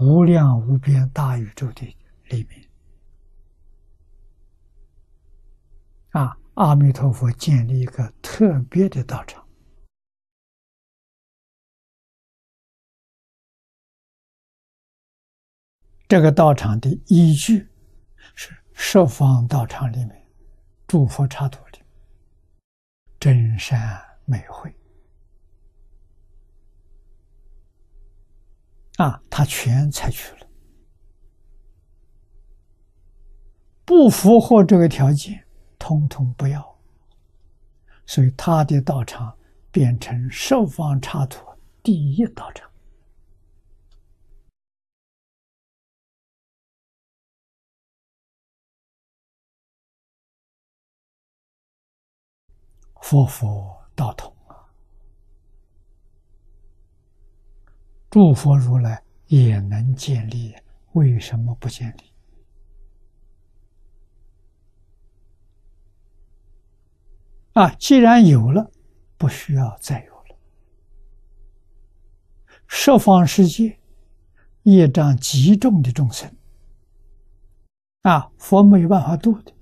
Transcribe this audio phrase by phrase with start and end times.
[0.00, 1.86] 无量无边大宇宙的
[2.30, 2.68] 里面，
[6.12, 9.46] 啊，阿弥陀佛建立一个特别的道场。
[16.08, 17.68] 这个道场的依据
[18.34, 20.26] 是十方道场里面
[20.88, 21.78] 诸佛刹土的
[23.20, 24.74] 真善美慧
[29.00, 30.46] 啊，他全采取了，
[33.86, 35.42] 不符合这个条件，
[35.78, 36.78] 通通不要。
[38.04, 39.34] 所以他的道场
[39.70, 41.46] 变成十方插土
[41.82, 42.70] 第一道场。
[53.00, 54.36] 佛佛道统
[58.10, 60.54] 诸佛如来也能建立，
[60.92, 62.02] 为什么不建立？
[67.52, 68.70] 啊，既然有了，
[69.16, 70.36] 不需要再有了。
[72.66, 73.78] 十方世界
[74.62, 76.32] 业障极重的众生，
[78.02, 79.52] 啊，佛没有办法度的，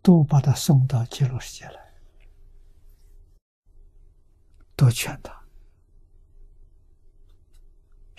[0.00, 1.80] 都把他送到极乐世界来。
[4.76, 5.41] 多劝他，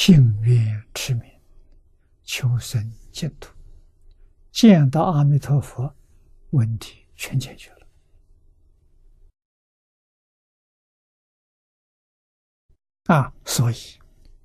[0.00, 1.28] 信愿持名，
[2.22, 3.52] 求生净土，
[4.52, 5.92] 见到阿弥陀佛，
[6.50, 7.86] 问题全解决了。
[13.06, 13.76] 啊，所以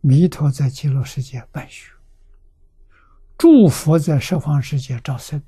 [0.01, 1.93] 弥陀在极乐世界办学，
[3.37, 5.39] 诸佛在十方世界招生，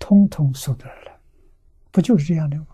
[0.00, 1.20] 通通速得了，
[1.92, 2.66] 不就是这样的吗？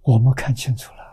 [0.00, 1.07] 我们看清楚了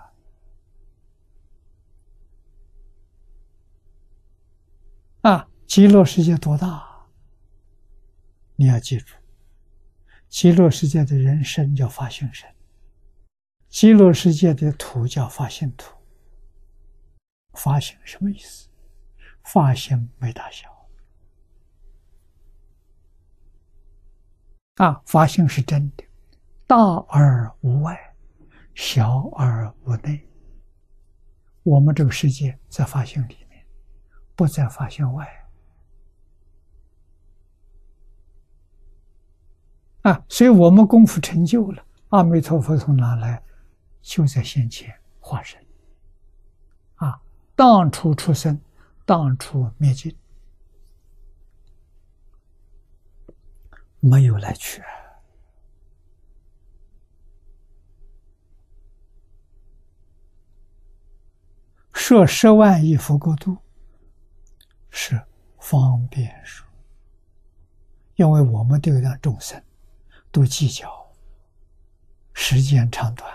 [5.26, 5.50] 啊！
[5.66, 6.86] 极乐世界多大？
[8.58, 9.16] 你要记住，
[10.30, 12.48] 极乐世界的人生叫发心生，
[13.68, 15.96] 极乐世界的土叫发心土。
[17.56, 18.70] 发心什么意思？
[19.46, 20.70] 发心没大小
[24.76, 25.02] 啊！
[25.08, 26.04] 发心是真的，
[26.68, 28.00] 大而无外。
[28.76, 30.30] 小而无内，
[31.64, 33.38] 我们这个世界在发性里，
[34.36, 35.28] 不在发现外。
[40.02, 43.42] 啊，所以我们功夫成就了，阿弥陀佛从哪来？
[44.02, 45.60] 就在先前化身。
[46.96, 47.20] 啊，
[47.56, 48.62] 当初出生，
[49.04, 50.16] 当初灭尽，
[54.00, 54.84] 没有来去。
[61.94, 63.58] 设十万亿佛国度
[64.98, 65.22] 是
[65.60, 66.66] 方便说，
[68.16, 69.62] 因为我们对待众生
[70.32, 71.06] 都计较
[72.34, 73.30] 时间长短、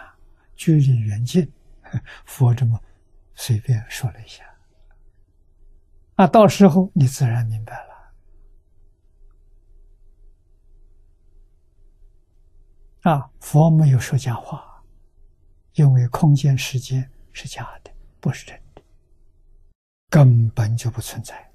[0.57, 1.53] 距离远近，
[2.25, 2.81] 佛这么
[3.35, 4.43] 随便说了一下，
[6.15, 7.91] 啊，到时候你自然明白了。
[13.03, 14.83] 啊，佛没有说假话，
[15.75, 17.91] 因为空间、时间是假的。
[18.19, 18.83] 不是真的，
[20.09, 21.50] 根本就不存在。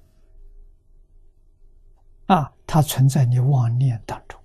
[2.26, 4.40] 啊，它存在你妄念当中，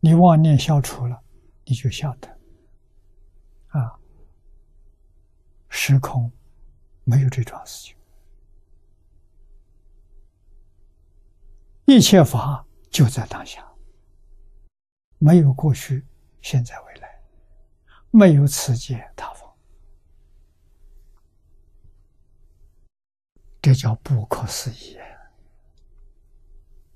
[0.00, 1.20] 你妄念消除了，
[1.64, 2.28] 你就晓得，
[3.68, 3.98] 啊，
[5.68, 6.30] 时空
[7.04, 7.96] 没有这桩事情，
[11.86, 13.66] 一切法就在当下，
[15.18, 16.06] 没有过去、
[16.40, 17.20] 现在、未来，
[18.12, 19.52] 没有此界他方。
[23.60, 24.96] 这叫不可思议。